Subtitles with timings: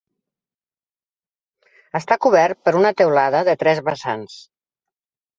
[1.99, 4.39] Està cobert per una teulada de tres vessants.